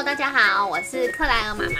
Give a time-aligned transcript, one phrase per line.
[0.00, 1.78] Hello，大家好，我是克莱尔妈妈。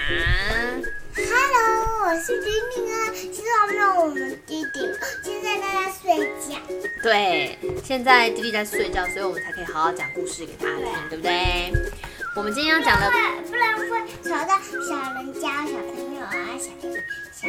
[1.17, 3.09] Hello，我是丁丁啊。
[3.15, 4.81] 其实我们我们弟弟
[5.25, 6.61] 现在在他睡觉。
[7.03, 11.72] 对，现在弟弟在睡觉，所以我们才可以好好讲故事给他听，对不对？
[12.37, 13.11] 我们今天要讲的，
[13.49, 13.88] 不然会
[14.23, 16.68] 吵到小人家、小朋友啊、小
[17.32, 17.48] 小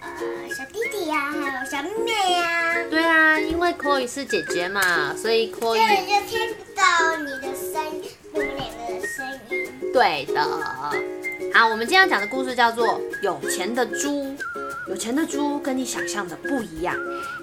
[0.00, 2.74] 呃小弟弟呀，还有小妹妹呀。
[2.90, 9.67] 对啊，因为 Chloe 是姐姐嘛，所以 Chloe 这样就听不到你的声音，我们两个的声音。
[9.92, 10.42] 对的。
[11.54, 12.86] 好，我们今天要讲的故事叫做
[13.22, 14.24] 《有钱的猪》。
[14.88, 16.96] 有钱的猪跟你想象的不一样。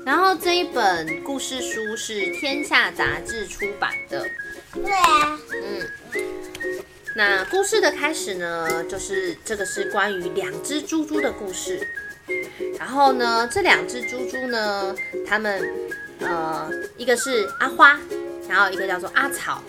[0.04, 4.26] 然后这一本故事书是天下杂志出版的。
[4.74, 5.40] 对啊。
[5.54, 5.88] 嗯。
[7.16, 11.80] 那故事的开始呢，就是这个是关于两只猪猪的故事。
[12.80, 14.96] 然后呢，这两只猪猪呢，
[15.28, 15.70] 它们
[16.20, 18.00] 呃，一个是阿花，
[18.50, 19.62] 然后一个叫做阿草。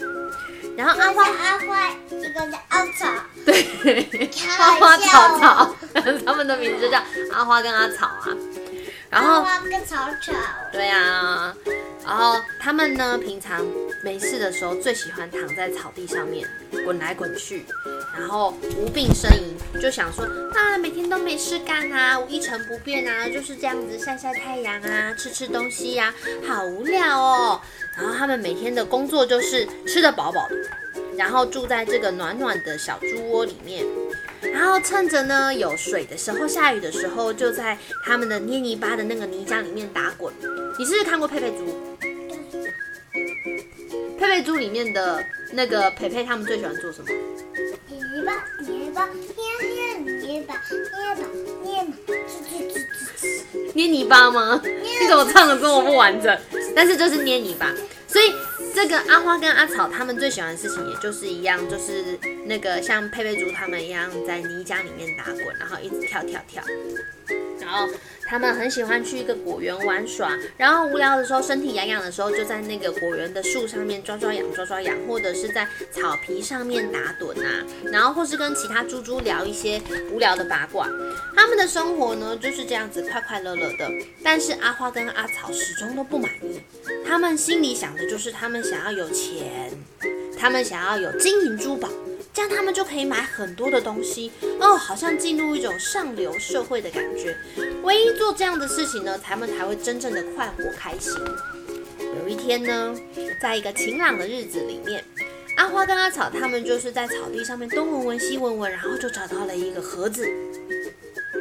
[0.76, 3.08] 然后阿花阿花，一个叫阿草。
[3.46, 5.76] 对，阿花草草，
[6.26, 7.02] 他们的名字叫
[7.32, 8.28] 阿花跟阿草啊。
[9.08, 10.32] 然后阿花跟草草。
[10.72, 11.54] 对啊。
[12.04, 13.64] 然后他们呢，平常
[14.06, 16.48] 没事的时候最喜欢躺在草地上面
[16.84, 17.66] 滚来滚去，
[18.16, 26.14] 然后无病呻吟，就想说啊，每天都没事干啊，一成不变啊，就是这样子晒晒太阳啊，吃吃东西呀，
[26.46, 27.60] 好无聊哦。
[27.96, 30.56] 然后他们每天的工作就是吃得饱饱的，
[31.16, 33.84] 然后住在这个暖暖的小猪窝里面，
[34.52, 40.32] 然后趁着呢有水的时候，下雨的时候，就在他们的捏泥巴的那个泥浆里面打滚。
[40.78, 41.75] 你是不是看过佩佩猪？
[44.36, 47.08] 佩佩猪里面的那个佩佩，他们最喜欢做什么？
[47.88, 49.16] 泥巴，泥巴，捏
[49.66, 51.26] 捏泥巴，捏吧，
[51.64, 53.72] 捏吧，吱吱吱吱吱。
[53.72, 54.60] 捏泥巴吗？
[54.62, 56.38] 你怎么唱的这么不完整？
[56.74, 57.72] 但是就是捏泥巴，
[58.06, 58.30] 所以
[58.74, 66.62] 这个阿花跟阿草他们最喜欢的事情，也就是一样，就是那个像佩佩猪他们一样，在泥浆里面打滚，然后一直跳跳跳。
[67.58, 67.88] 然后
[68.28, 79.80] 他们很喜欢去一个果园玩耍，然后无聊的时候，身体痒痒的时候，就在那个果园的树上面抓抓痒，抓抓痒，或者是在草皮上面打盹啊，然后或是跟其他猪猪聊一些
[80.12, 80.88] 无聊的八卦。
[81.34, 83.88] 他们的生活呢就是这样子快快乐乐的。
[84.22, 86.60] 但是阿花跟阿草始终都不满意，
[87.06, 89.70] 他们心里想的就是他们想要有钱，
[90.38, 91.88] 他们想要有金银珠宝。
[92.36, 94.30] 这样他们就可以买很多的东西
[94.60, 97.34] 哦，好像进入一种上流社会的感觉。
[97.82, 101.14] 唯一做这样的事情呢，他们才会真正的快活开心。
[101.98, 102.94] 有一天呢，
[103.40, 105.02] 在一个晴朗的日子里面，
[105.56, 110.28] 阿花跟阿草他们就是在草地上面东闻闻西闻闻，然后就找到了一个盒子。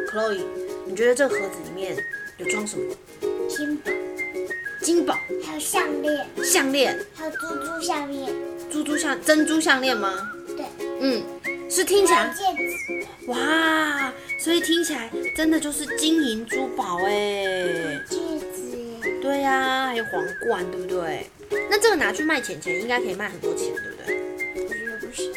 [0.10, 0.44] Chloe，
[0.86, 1.98] 你觉得这个盒子里面
[2.38, 2.96] 有装什么？
[3.50, 3.92] 金宝。
[4.82, 5.20] 金宝。
[5.46, 6.26] 还有项链。
[6.42, 6.98] 项链。
[7.14, 8.34] 还有珠珠项链。
[8.72, 10.32] 珠珠项珍珠项链吗？
[11.00, 11.24] 嗯，
[11.70, 18.18] 是听起来戒指哇，所以听起来真的就是金银珠宝哎，戒
[18.56, 21.30] 指对呀，还有皇冠，对不对？
[21.70, 24.20] 那这个拿去卖钱钱，应该可以卖很多钱，对不对？
[24.64, 25.34] 我觉得不行，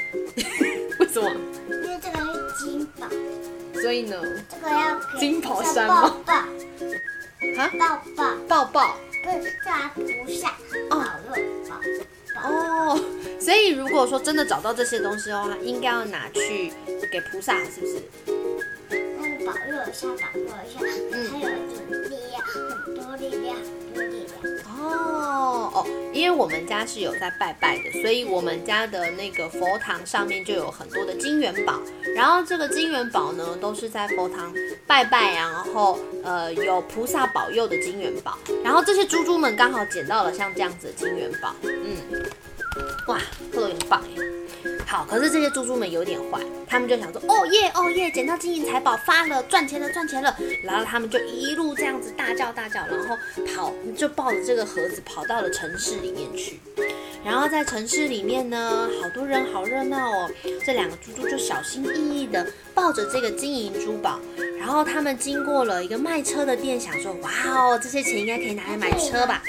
[0.99, 1.31] 为什么？
[1.69, 3.09] 因为这个是金宝，
[3.81, 4.23] 所以呢？
[4.51, 6.03] 这个要金宝山吗？
[6.03, 6.35] 抱抱
[7.57, 7.81] 啊，抱
[8.17, 10.03] 抱抱抱，不是这还菩
[10.33, 10.51] 萨
[10.91, 11.05] 哦，
[11.69, 11.73] 抱
[12.35, 13.01] 抱哦。
[13.41, 16.73] 所以，如果说真的找到这些东西的话，应该要拿去
[17.11, 18.03] 给菩萨，是不是？
[18.91, 20.81] 那个保佑一下，保佑一下，
[21.13, 21.49] 嗯，还有
[22.09, 24.29] 力量，很多力量，很多力量。
[24.81, 31.81] 哦哦，因为我们家是有在拜拜的，所以我们家的那个佛堂上面就有很多的金元宝。
[32.15, 34.53] 然后这个金元宝呢，都是在佛堂
[34.87, 38.39] 拜拜，然后呃有菩萨保佑的金元宝。
[38.63, 41.97] 然后这些猪猪们刚好捡到了像这样子的金元宝，嗯。
[43.09, 43.19] 哇，
[43.53, 44.23] 特别棒耶！
[44.87, 50.35] 好，可是这些猪猪们有点坏，他们就想说，哦耶，哦耶，捡到金银财宝，发了，赚钱了，赚钱了。
[50.63, 53.17] 然后他们就一路这样子大叫大叫，然后
[53.55, 56.61] 跑，就抱着这个盒子跑到了城市里面去。
[57.25, 60.31] 然后在城市里面呢，好多人，好热闹哦。
[60.65, 64.21] 这两个猪猪就小心翼翼的抱着这个金银珠宝，
[64.59, 69.43] 然后他们经过了一个卖车的店，想说，哇哦，这些钱应该可以拿来买车吧。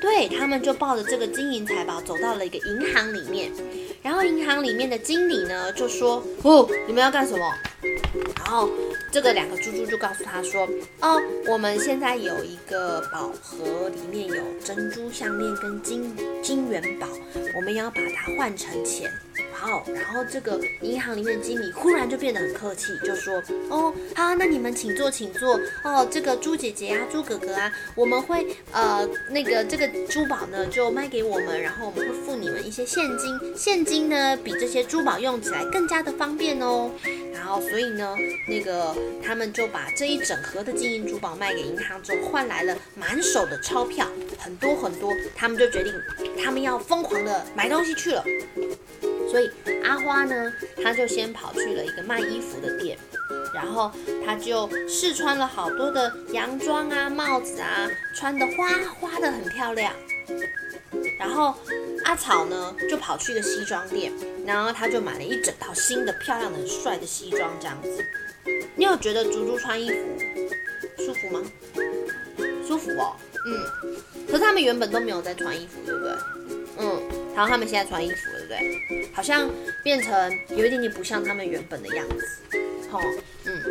[0.00, 3.50] 对他们就抱着这个金银财宝走到了一个银行里面，
[4.02, 7.44] 然后银行里面的经理呢就说：“哦，你们要干什么？”
[8.36, 8.68] 然后
[9.10, 10.68] 这个两个猪猪就告诉他说
[11.00, 17.06] ：“哦，我们现在有一个宝盒，里面有珍珠项链跟金金元宝，
[17.56, 19.10] 我们要把它换成钱。”
[19.94, 25.58] 然后这个银行里面的经理忽然就变得很客气，就说：“哦，好，那你们请坐，请坐。
[25.82, 36.90] 哦，这个朱姐姐啊，朱哥哥啊，我们会呃那个这个珠宝呢就卖给我们，然后我们会付你们一些现金，现金呢比这些珠宝用起来更加的方便哦。
[37.32, 38.14] 然后所以呢，
[38.48, 38.94] 那个
[39.24, 44.06] 他们就把这一整盒的金银珠宝卖给银行之后，换来了满手的钞票，
[44.38, 45.92] 很多很多，他们就决定
[46.42, 48.24] 他们要疯狂的买东西去了。”
[49.30, 49.50] 所以
[49.84, 50.52] 阿花呢，
[50.82, 52.98] 他就先跑去了一个卖衣服的店，
[53.54, 53.92] 然后
[54.24, 58.68] 他就试穿了好多的洋装啊、帽子啊，穿的花
[59.00, 59.92] 花的很漂亮。
[61.18, 61.54] 然后
[62.04, 64.12] 阿草呢，就跑去一个西装店，
[64.46, 68.04] 然后他就买了一整套新的、漂亮的、很帅的西装，这样子。
[68.76, 69.96] 你有觉得猪猪穿衣服
[71.04, 71.42] 舒服吗？
[72.66, 73.14] 舒服哦，
[73.44, 73.92] 嗯。
[74.26, 76.12] 可是他们原本都没有在穿衣服，对不对？
[76.78, 77.07] 嗯。
[77.38, 79.08] 然后他们现在穿衣服，对不对？
[79.14, 79.48] 好像
[79.84, 80.12] 变成
[80.48, 82.26] 有一点点不像他们原本的样子，
[82.90, 82.98] 吼，
[83.44, 83.62] 嗯。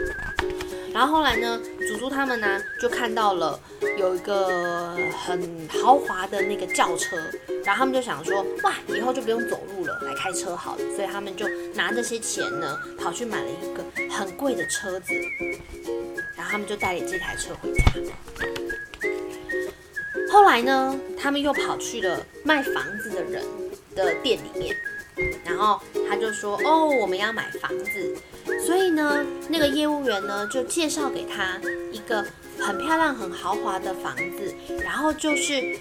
[0.94, 3.60] 然后后来呢，祖祖他们呢就看到了
[3.98, 7.18] 有一个很豪华的那个轿车，
[7.66, 10.96] 然后他们就想说，哇，以后就不用走路了，来开车好了。
[10.96, 15.14] 所以他们就拿这些钱呢，跑去买了一个很贵的车子，
[16.38, 17.84] 然后他们就带了这台车回家。
[20.38, 23.44] 后来呢，他们又跑去了卖房子的人
[23.96, 24.76] 的店里面，
[25.44, 28.16] 然后他就说：“哦，我们要买房子。”
[28.64, 31.60] 所以呢，那个业务员呢就介绍给他
[31.92, 32.24] 一个
[32.60, 34.54] 很漂亮、很豪华的房子，
[34.84, 35.76] 然后就是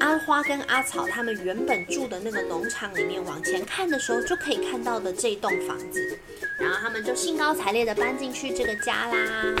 [0.00, 6.18] 阿花跟阿草他们原本住的那个农场里面，往前看的时候就可以看到的这栋房子。
[6.58, 9.54] 然后他们就兴高采烈地搬进去这个家啦。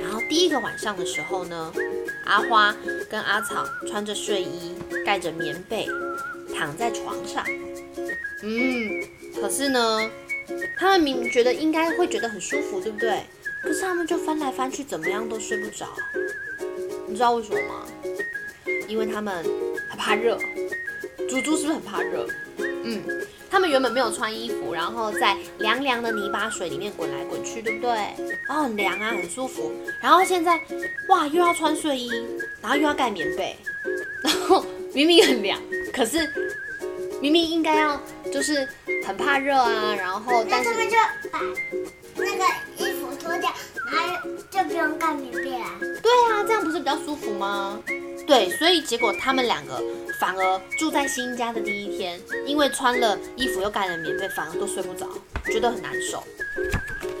[0.00, 1.70] 然后第一个晚上的时候呢。
[2.24, 2.74] 阿花
[3.10, 4.74] 跟阿草穿着睡衣，
[5.04, 5.86] 盖着棉被，
[6.54, 7.44] 躺在床上。
[8.42, 9.02] 嗯，
[9.40, 10.10] 可是呢，
[10.76, 13.22] 他们明明觉得应该会觉得很舒服，对不对？
[13.62, 15.86] 可是他们就翻来翻去，怎么样都睡不着。
[17.06, 17.86] 你知道为什么吗？
[18.88, 19.42] 因为他们
[19.88, 20.38] 很怕热。
[21.28, 22.28] 猪猪是不是很怕热？
[22.58, 23.02] 嗯。
[23.54, 27.88] 他们原本没有穿衣服，然后在凉凉的泥巴水里面滚来滚去，对不对？
[28.48, 29.72] 然后很凉啊，很舒服。
[30.02, 30.60] 然后现在，
[31.08, 32.10] 哇，又要穿睡衣，
[32.60, 33.56] 然后又要盖棉被，
[34.24, 35.56] 然后明明很凉，
[35.92, 36.28] 可是
[37.20, 37.96] 明明应该要
[38.32, 38.68] 就是
[39.06, 40.96] 很怕热啊，然后但是他们就
[41.30, 41.38] 把
[42.16, 42.44] 那个
[42.76, 43.48] 衣服脱掉，
[43.86, 45.64] 然后就不用盖棉被了。
[46.02, 47.80] 对啊，这样不是比较舒服吗？
[48.26, 49.82] 对，所以结果他们两个
[50.18, 55.06] 反而住在新家的第一天，因为穿了衣服又盖了棉被，反而都睡不着，
[55.46, 56.22] 觉得很难受。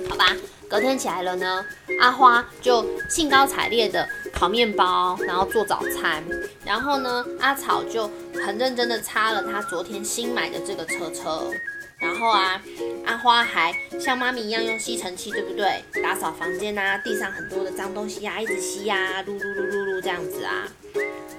[0.08, 0.34] 好吧，
[0.68, 1.64] 隔天起来了呢，
[2.00, 6.24] 阿花就兴高采烈的烤面包，然后做早餐，
[6.64, 11.50] 然后呢，阿草就很认真的擦了他昨天新买的这个车车，
[11.98, 12.62] 然后啊，
[13.04, 15.82] 阿花还像妈咪一样用吸尘器，对不对？
[16.02, 20.66] 打扫房间啊，地上很多的脏东西呀，一直吸呀，噜噜噜噜噜这样子啊。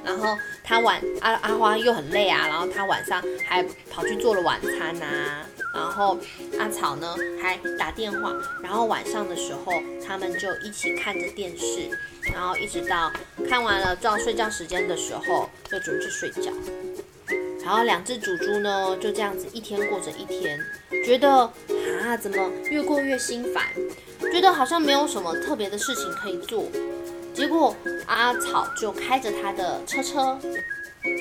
[0.04, 5.06] 然后他晚阿阿花又很累啊，然后他晚上还跑去做了晚餐呐。
[5.74, 6.18] 然后
[6.58, 8.32] 阿草呢还打电话，
[8.64, 9.74] 然后晚上的时候
[10.08, 11.90] 他们就一起看着电视，
[12.32, 13.12] 然后一直到
[13.50, 16.52] 看完了到睡觉时间的时候就准备去睡觉。
[17.62, 20.58] 然后两只祖猪呢就这样子一天过着一天，
[21.04, 21.30] 觉得
[22.04, 23.66] 啊怎么越过越心烦，
[24.32, 26.64] 觉得好像没有什么特别的事情可以做。
[27.36, 27.76] 结果
[28.08, 30.40] 阿草就开着他的车车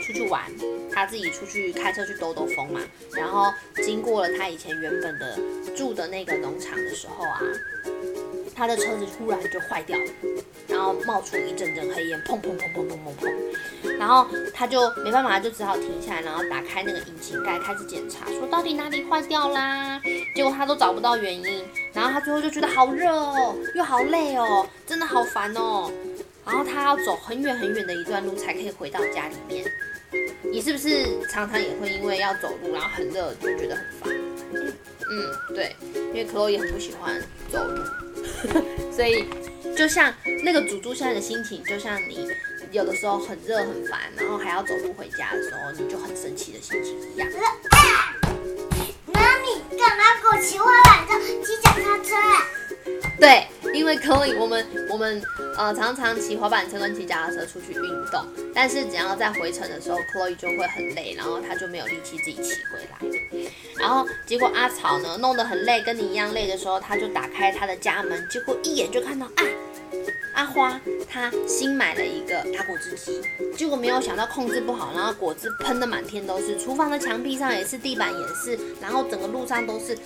[0.06, 0.44] 出去玩，
[0.92, 2.80] 他自己出去开车去兜兜风嘛。
[3.12, 3.52] 然后
[3.82, 5.36] 经过了他以前原本的
[5.76, 7.40] 住的那个农场的时候啊，
[8.54, 10.04] 他的车子突然就坏掉了，
[10.68, 13.98] 然后冒出一阵阵黑烟，砰砰砰砰砰砰砰。
[13.98, 20.00] 然后他就没办法，就只好停下来，然后打开那个引擎盖开始检查，说到底哪里坏掉啦？
[20.34, 21.62] 结果他都找不到原因。
[21.92, 24.66] 然后他最后就觉得好热哦，又好累哦，
[25.04, 25.92] 的好烦哦。
[26.46, 29.64] 然后他要走很远很远的一段路才可以回到家里面。
[30.42, 34.14] 你是不是常常也会因为要走路，然后很热就觉得很烦？
[34.52, 37.20] 嗯，对，因为可乐也很不喜欢
[37.50, 37.82] 走路，
[38.92, 39.26] 所以
[39.76, 40.12] 就像
[40.44, 42.28] 那个祖猪现在的心情，就像你
[42.72, 47.28] 有的时候很热很烦，然后还要走路回家的时候，你就很生气的心情一样。
[49.06, 52.14] 妈咪，干嘛给我骑滑板车、骑脚踏车？
[53.18, 55.20] 对，因为可以，我们我们
[55.58, 63.48] 呃常常骑滑板车跟骑脚踏车出去运动，但是只要在回程的时候，Chloe 就会很累，然后他就没有力气自己骑回来。
[63.78, 69.44] 然后结果阿草呢弄得很累，跟你一样累的时候，他就打开他的家门，结果一眼就看到啊，
[70.34, 73.20] 阿花他新买了一个打果汁机，
[73.56, 79.96] 结果没有想到控制不好，然后果汁喷的满天都是，厨房的墙壁上也是，地板也是，然后整个路上都是。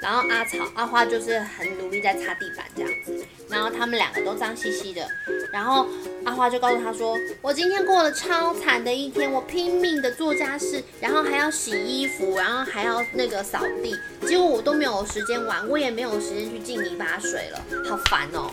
[0.00, 3.17] 然后阿草阿花就是很努力在擦地板这样子，
[3.50, 5.06] 然后他们两个都脏兮兮的。
[5.52, 5.88] 然后
[6.24, 18.50] 阿花就告诉他说：“我今天过了超惨的一天，我拼命的做家事，然后还要洗衣服，然后还要那个扫地，结果我都没有时间玩，我也没有时间去进泥巴水了，好烦哦。”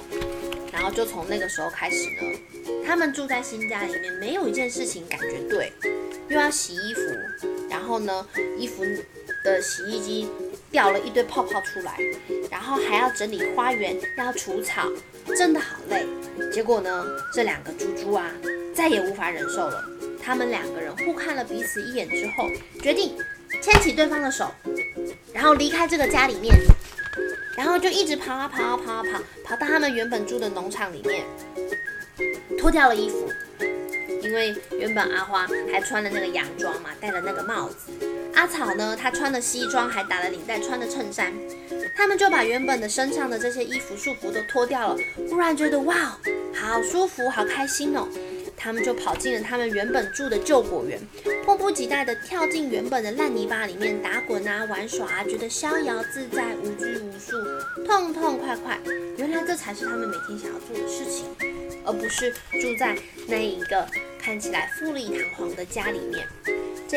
[0.72, 2.40] 然后就从那个时候开始呢，
[2.86, 5.72] 他们住在新家里面，没有一件事情感觉对，
[6.28, 7.02] 又要洗衣服，
[7.70, 8.26] 然后呢，
[8.58, 8.84] 衣服
[9.44, 10.28] 的洗衣机
[10.76, 11.98] 掉了一堆泡泡出来，
[12.52, 14.92] 然后还要整理花园，要除草，
[15.38, 16.06] 真的好累。
[16.52, 18.30] 结果呢，这两个猪猪啊，
[18.74, 19.82] 再也无法忍受了。
[20.22, 22.50] 他们两个人互看了彼此一眼之后，
[22.82, 23.16] 决定
[23.62, 24.52] 牵起对方的手，
[25.32, 26.54] 然后离开这个家里面。
[27.56, 31.24] 然后就一直跑啊跑啊跑啊跑，跑到他们原本住的农场里面，
[32.60, 33.32] 脱掉了衣服，
[34.22, 37.94] 因为原本阿花还穿了那个洋装嘛，戴了那个帽子。
[38.36, 41.34] 阿草呢，他穿了西装，还打了领带，穿了衬衫。
[41.96, 44.98] 他们就把原本的身上的这些衣服束缚都脱掉了，
[45.30, 46.18] 忽然觉得哇，
[46.54, 48.08] 好舒服，好开心哦。
[48.58, 51.00] 他们就跑进了他们原本住的旧果园，
[51.44, 57.38] 迫不及待地跳进原本的烂泥巴里面打滚啊，玩耍啊，觉得逍遥自在，无拘无束，
[57.86, 58.80] 痛痛快快。
[59.18, 61.26] 原来这才是他们每天想要做的事情，
[61.86, 63.86] 而不是住在那一个
[64.20, 66.26] 看起来富丽堂皇的家里面。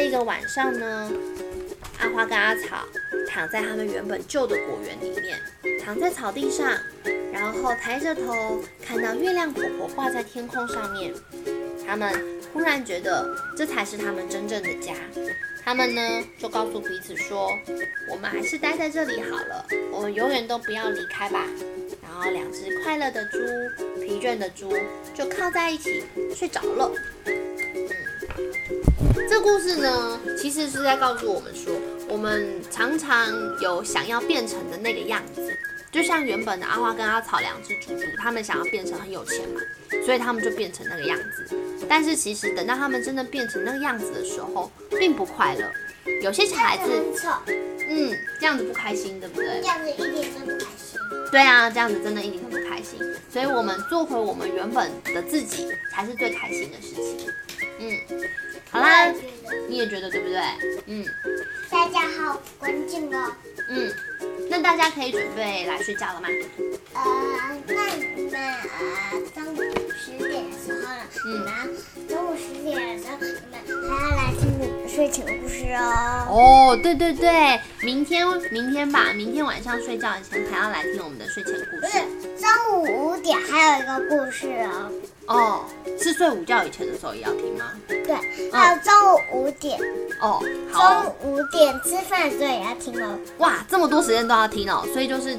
[0.00, 1.11] 这个晚上呢，
[1.99, 2.87] 阿花跟阿草
[3.28, 5.37] 躺在他们原本旧的果园里面，
[5.85, 6.73] 躺在草地上。
[7.33, 11.12] 然后抬着头看到月亮婆婆挂在天空上面，
[11.85, 12.12] 他们
[12.52, 14.95] 忽然觉得这才是他们真正的家。
[15.64, 16.00] 他们呢
[16.38, 17.50] 就告诉彼此说
[18.09, 21.45] ：“我们还是待在这里好了，我们永远都不要离开吧。”
[22.00, 23.38] 然后两只快乐的猪、
[24.00, 24.73] 疲倦的猪
[25.12, 26.93] 就靠在一起睡着了。
[29.00, 31.73] 嗯，这故事呢其实是在告诉我们说，
[32.09, 33.28] 我们常常
[33.61, 35.57] 有想要变成的那个样子。
[35.90, 39.61] 就像原本的阿花跟阿草两只猪猪，他们想要变成很有钱嘛，
[40.05, 41.49] 所以他们就变成那个样子。
[41.88, 45.64] 但是其实等到他们真的变成那个样子的时候，并不快乐。
[46.23, 46.93] 有些小孩子，
[47.88, 49.61] 嗯，这样子不开心，对不对？
[49.62, 51.00] 这样子一点都不开心。
[51.33, 53.00] 对啊，这样子真的一点都不开心。
[53.33, 57.31] 所以我们做回我们原本的自己，才是最开心的事情。
[57.81, 57.97] 嗯，
[58.71, 59.13] 好啦，
[59.69, 60.41] 你也觉得对不对？
[60.87, 61.05] 嗯。
[61.71, 63.33] 大家好，关静哦。
[63.71, 63.93] 嗯。
[64.51, 66.29] 那大家可以准备来睡觉了吗？
[66.95, 67.03] 呃，
[67.67, 69.59] 那你们呃中午
[69.93, 76.27] 十点的时候了，你们中午十点的时候，你们还要来听你们睡前故事哦。
[76.31, 81.81] 哦，对对对，明天明天吧，明天晚上睡觉以前还要来听我们的睡前故事。
[81.81, 81.99] 不是，
[82.41, 84.91] 中午五点还有一个故事哦。
[85.28, 85.64] 哦，
[85.99, 87.73] 是睡午觉以前的时候也要听吗？
[87.87, 88.14] 对，
[88.50, 89.78] 还有中午五点。
[90.20, 90.42] 哦，
[90.73, 93.18] 中午五点吃饭的时候也要听哦。
[93.38, 95.38] 哇，这么多时间都要听哦，所以就是，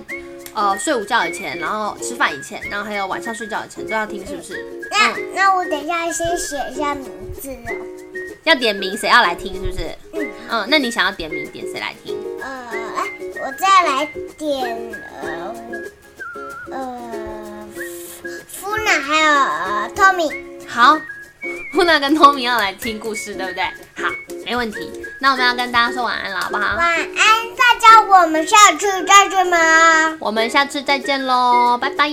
[0.54, 4.64] 呃，睡午觉以前，然后吃饭以前，然后还有晚上睡觉以前都要听，是不是？
[4.92, 7.76] 那那我等一下先写一下名字哦。
[8.44, 9.84] 要点名谁要来听，是不是？
[10.14, 10.30] 嗯。
[10.52, 12.16] 嗯，那你想要点名点谁来听？
[12.42, 12.48] 呃，
[12.96, 14.06] 哎，我再来
[14.38, 14.92] 点
[15.22, 15.69] 呃呃，
[20.68, 20.98] 好。
[21.72, 23.64] 布娜跟托米要来听故事，对不对？
[23.64, 24.12] 好，
[24.46, 24.92] 没问题。
[25.22, 26.76] 那我们要跟大家说晚安了，好不好？
[26.76, 27.08] 晚安，
[27.56, 30.18] 大家，我们下次再见吗？
[30.20, 32.10] 我们下次再见喽，拜拜。